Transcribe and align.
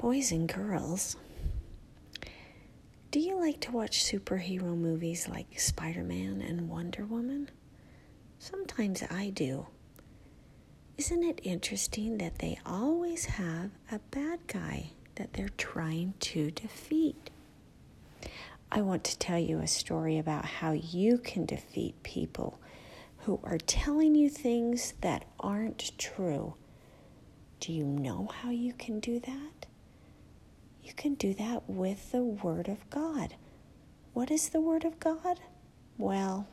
Boys 0.00 0.32
and 0.32 0.48
girls, 0.48 1.14
do 3.10 3.20
you 3.20 3.38
like 3.38 3.60
to 3.60 3.70
watch 3.70 4.02
superhero 4.02 4.74
movies 4.74 5.28
like 5.28 5.60
Spider 5.60 6.02
Man 6.02 6.40
and 6.40 6.70
Wonder 6.70 7.04
Woman? 7.04 7.50
Sometimes 8.38 9.02
I 9.10 9.28
do. 9.28 9.66
Isn't 10.96 11.22
it 11.22 11.40
interesting 11.42 12.16
that 12.16 12.38
they 12.38 12.58
always 12.64 13.26
have 13.26 13.72
a 13.92 13.98
bad 14.10 14.38
guy 14.46 14.92
that 15.16 15.34
they're 15.34 15.50
trying 15.58 16.14
to 16.20 16.50
defeat? 16.50 17.28
I 18.72 18.80
want 18.80 19.04
to 19.04 19.18
tell 19.18 19.38
you 19.38 19.58
a 19.58 19.66
story 19.66 20.16
about 20.16 20.46
how 20.46 20.72
you 20.72 21.18
can 21.18 21.44
defeat 21.44 22.02
people 22.02 22.58
who 23.18 23.38
are 23.44 23.58
telling 23.58 24.14
you 24.14 24.30
things 24.30 24.94
that 25.02 25.26
aren't 25.38 25.92
true. 25.98 26.54
Do 27.60 27.74
you 27.74 27.84
know 27.84 28.30
how 28.32 28.48
you 28.48 28.72
can 28.72 28.98
do 28.98 29.20
that? 29.20 29.59
You 30.90 30.96
can 30.96 31.14
do 31.14 31.34
that 31.34 31.70
with 31.70 32.10
the 32.10 32.24
Word 32.24 32.66
of 32.66 32.90
God. 32.90 33.36
What 34.12 34.28
is 34.28 34.48
the 34.48 34.60
Word 34.60 34.84
of 34.84 34.98
God? 34.98 35.38
Well, 35.96 36.48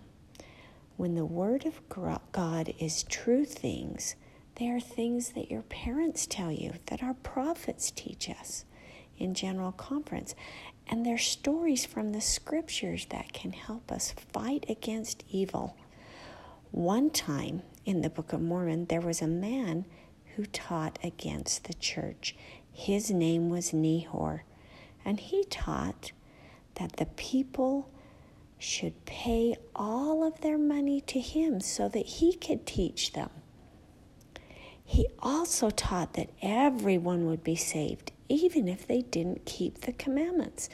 when 0.96 1.16
the 1.16 1.26
Word 1.26 1.66
of 1.66 1.82
God 1.90 2.72
is 2.78 3.02
true 3.02 3.46
things, 3.46 4.16
they 4.58 4.70
are 4.70 4.80
things 4.80 5.32
that 5.32 5.50
your 5.50 5.64
parents 5.64 6.28
tell 6.28 6.52
you, 6.52 6.74
that 6.86 7.02
our 7.02 7.16
prophets 7.16 7.90
teach 7.90 8.30
us 8.30 8.64
in 9.18 9.34
General 9.34 9.72
Conference. 9.72 10.36
And 10.86 11.04
they're 11.04 11.18
stories 11.18 11.84
from 11.84 12.12
the 12.12 12.22
scriptures 12.22 13.08
that 13.10 13.34
can 13.34 13.54
help 13.54 13.92
us 13.92 14.12
fight 14.12 14.68
against 14.70 15.24
evil. 15.32 15.76
One 16.70 17.10
time 17.10 17.64
in 17.86 18.02
the 18.02 18.12
Book 18.12 18.34
of 18.34 18.42
Mormon, 18.42 18.86
there 18.86 19.02
was 19.02 19.20
a 19.20 19.28
man 19.28 19.86
who 20.36 20.46
taught 20.46 21.00
against 21.04 21.64
the 21.64 21.74
church. 21.74 22.36
His 22.78 23.10
name 23.10 23.50
was 23.50 23.72
Nehor, 23.72 24.42
and 25.04 25.20
he 25.20 25.44
taught 25.46 26.12
that 26.76 26.98
the 26.98 27.08
people 27.08 27.90
should 28.60 29.04
pay 29.06 29.58
all 29.76 30.24
of 30.24 30.42
their 30.42 30.60
money 30.60 31.02
to 31.02 31.20
him 31.20 31.60
so 31.60 31.90
that 31.90 32.06
he 32.06 32.36
could 32.36 32.68
teach 32.68 33.14
them. 33.14 33.32
He 34.86 35.08
also 35.20 35.72
taught 35.72 36.14
that 36.14 36.30
everyone 36.40 37.26
would 37.26 37.44
be 37.44 37.56
saved, 37.56 38.12
even 38.30 38.68
if 38.68 38.86
they 38.86 39.02
didn't 39.02 39.46
keep 39.46 39.82
the 39.82 39.92
commandments. 39.92 40.70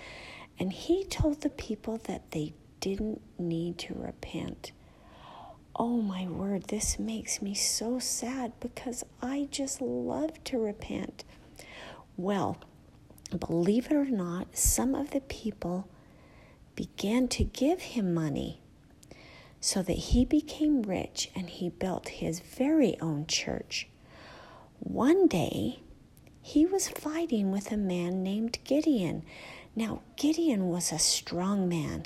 And 0.59 0.73
he 0.73 1.05
told 1.05 1.39
the 1.39 1.49
people 1.49 2.01
that 2.03 2.31
they 2.31 2.53
didn't 2.81 3.21
need 3.39 3.77
to 3.77 3.93
repent. 3.93 4.73
Oh 5.73 6.01
my 6.01 6.27
word, 6.27 6.65
this 6.65 6.99
makes 6.99 7.41
me 7.41 7.53
so 7.55 7.97
sad 7.97 8.51
because 8.59 9.05
I 9.21 9.47
just 9.49 9.81
love 9.81 10.43
to 10.43 10.59
repent. 10.59 11.23
Well, 12.15 12.57
believe 13.37 13.87
it 13.87 13.93
or 13.93 14.05
not, 14.05 14.55
some 14.55 14.93
of 14.93 15.11
the 15.11 15.21
people 15.21 15.87
began 16.75 17.27
to 17.29 17.43
give 17.43 17.81
him 17.81 18.13
money 18.13 18.61
so 19.59 19.81
that 19.81 19.93
he 19.93 20.25
became 20.25 20.83
rich 20.83 21.31
and 21.35 21.49
he 21.49 21.69
built 21.69 22.09
his 22.09 22.39
very 22.39 22.99
own 22.99 23.25
church. 23.25 23.87
One 24.79 25.27
day, 25.27 25.79
he 26.41 26.65
was 26.65 26.89
fighting 26.89 27.51
with 27.51 27.71
a 27.71 27.77
man 27.77 28.21
named 28.21 28.59
Gideon. 28.65 29.23
Now, 29.75 30.01
Gideon 30.17 30.67
was 30.67 30.91
a 30.91 30.99
strong 30.99 31.69
man. 31.69 32.05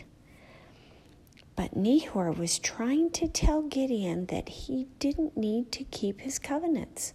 But 1.56 1.76
Nehor 1.76 2.38
was 2.38 2.60
trying 2.60 3.10
to 3.12 3.28
tell 3.28 3.64
Gideon 3.64 4.28
that 4.28 4.48
he 4.48 4.88
didn't 5.00 5.36
need 5.36 5.72
to 5.72 5.84
keep 5.84 6.22
his 6.22 6.38
covenants. 6.38 7.14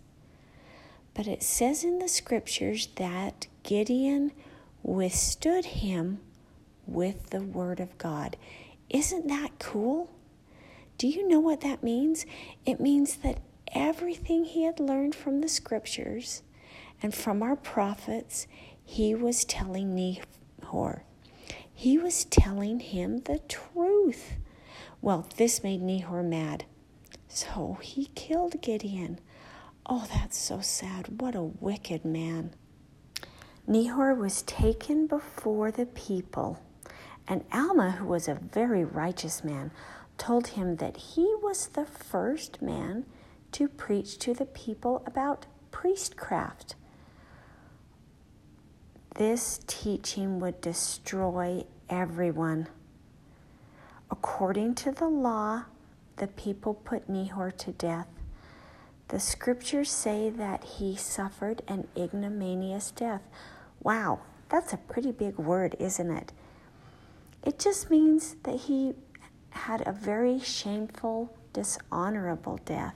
But 1.15 1.27
it 1.27 1.43
says 1.43 1.85
in 1.85 1.99
the 1.99 2.09
scriptures 2.09 2.89
that 2.97 3.47
Gideon 3.63 4.33
withstood 4.83 5.65
him 5.65 6.21
with 6.87 7.31
the 7.31 7.43
word 7.43 7.81
of 7.81 7.99
God. 7.99 8.37
Isn't 8.89 9.29
that 9.29 9.59
cool? 9.59 10.11
Do 10.99 11.09
you 11.09 11.27
know 11.27 11.41
what 11.41 11.61
that 11.63 11.83
means? 11.83 12.27
It 12.65 12.81
means 12.81 13.17
that 13.17 13.41
everything 13.75 14.45
he 14.45 14.65
had 14.65 14.81
learned 14.81 15.15
from 15.15 15.41
the 15.41 15.49
scriptures 15.49 16.43
and 17.03 17.15
from 17.15 17.43
our 17.43 17.57
prophets, 17.57 18.47
he 18.85 19.15
was 19.15 19.45
telling 19.45 19.95
Nehor. 19.95 21.03
He 21.73 21.99
was 21.99 22.25
telling 22.25 22.81
him 22.81 23.19
the 23.21 23.41
truth. 23.49 24.35
Well, 25.01 25.27
this 25.37 25.63
made 25.63 25.83
Nehor 25.83 26.25
mad. 26.25 26.65
So 27.29 27.79
he 27.81 28.07
killed 28.15 28.61
Gideon. 28.61 29.19
Oh, 29.87 30.07
that's 30.13 30.39
so 30.39 30.61
sad. 30.61 31.21
What 31.21 31.35
a 31.35 31.43
wicked 31.43 32.05
man. 32.05 32.53
Nehor 33.69 34.17
was 34.17 34.43
taken 34.43 35.07
before 35.07 35.71
the 35.71 35.87
people, 35.87 36.61
and 37.27 37.45
Alma, 37.53 37.93
who 37.93 38.07
was 38.07 38.29
a 38.29 38.35
very 38.35 38.85
righteous 38.85 39.45
man, 39.45 39.71
told 40.19 40.49
him 40.49 40.77
that 40.77 40.97
he 40.97 41.35
was 41.43 41.69
the 41.69 41.85
first 41.85 42.63
man 42.63 43.07
to 43.53 43.69
preach 43.69 44.19
to 44.19 44.35
the 44.35 44.47
people 44.47 45.03
about 45.07 45.47
priestcraft. 45.71 46.75
This 49.17 49.61
teaching 49.67 50.41
would 50.41 50.61
destroy 50.61 51.65
everyone. 51.89 52.69
According 54.11 54.75
to 54.77 54.93
the 54.93 55.09
law, 55.09 55.65
the 56.17 56.29
people 56.29 56.75
put 56.75 57.11
Nehor 57.11 57.57
to 57.59 57.73
death. 57.73 58.09
The 59.13 59.21
scriptures 59.21 59.91
say 59.91 60.31
that 60.31 60.65
he 60.65 60.97
suffered 60.97 61.61
an 61.69 61.87
ignominious 61.95 62.91
death. 62.93 63.21
Wow, 63.83 64.21
that's 64.49 64.73
a 64.73 64.79
pretty 64.79 65.13
big 65.13 65.37
word, 65.37 65.77
isn't 65.79 66.11
it? 66.11 66.33
It 67.45 67.59
just 67.59 67.91
means 67.91 68.37
that 68.45 68.57
he 68.57 68.95
had 69.51 69.87
a 69.87 69.93
very 69.93 70.41
shameful, 70.41 71.37
dishonorable 71.53 72.59
death. 72.65 72.95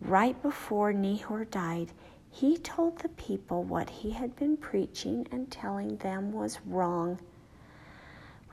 Right 0.00 0.40
before 0.40 0.94
Nehor 0.94 1.50
died, 1.50 1.92
he 2.30 2.56
told 2.56 3.00
the 3.00 3.10
people 3.10 3.62
what 3.62 3.90
he 3.90 4.12
had 4.12 4.34
been 4.34 4.56
preaching 4.56 5.26
and 5.30 5.50
telling 5.50 5.98
them 5.98 6.32
was 6.32 6.58
wrong. 6.64 7.20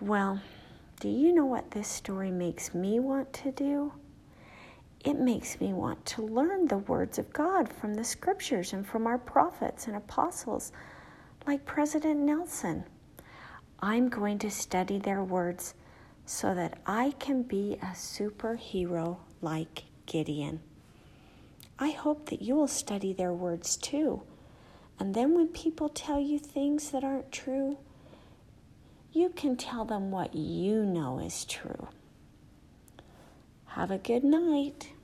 Well, 0.01 0.41
do 0.99 1.07
you 1.07 1.33
know 1.33 1.45
what 1.45 1.71
this 1.71 1.87
story 1.87 2.31
makes 2.31 2.73
me 2.73 2.99
want 2.99 3.31
to 3.31 3.53
do? 3.53 3.93
It 5.03 5.19
makes 5.19 5.59
me 5.61 5.73
want 5.73 6.05
to 6.07 6.21
learn 6.21 6.67
the 6.67 6.79
words 6.79 7.17
of 7.17 7.31
God 7.31 7.71
from 7.71 7.93
the 7.93 8.03
scriptures 8.03 8.73
and 8.73 8.85
from 8.85 9.07
our 9.07 9.17
prophets 9.17 9.87
and 9.87 9.95
apostles, 9.95 10.71
like 11.45 11.65
President 11.65 12.19
Nelson. 12.19 12.83
I'm 13.79 14.09
going 14.09 14.39
to 14.39 14.49
study 14.49 14.97
their 14.97 15.23
words 15.23 15.75
so 16.25 16.53
that 16.55 16.79
I 16.85 17.11
can 17.19 17.43
be 17.43 17.77
a 17.81 17.93
superhero 17.93 19.17
like 19.41 19.83
Gideon. 20.05 20.59
I 21.79 21.91
hope 21.91 22.29
that 22.29 22.41
you 22.41 22.55
will 22.55 22.67
study 22.67 23.13
their 23.13 23.33
words 23.33 23.77
too. 23.77 24.23
And 24.99 25.13
then 25.13 25.35
when 25.35 25.47
people 25.49 25.89
tell 25.89 26.19
you 26.19 26.39
things 26.39 26.89
that 26.91 27.03
aren't 27.03 27.31
true, 27.31 27.77
you 29.13 29.29
can 29.29 29.55
tell 29.55 29.85
them 29.85 30.11
what 30.11 30.33
you 30.35 30.83
know 30.83 31.19
is 31.19 31.45
true. 31.45 31.87
Have 33.77 33.91
a 33.91 33.99
good 33.99 34.23
night. 34.23 34.96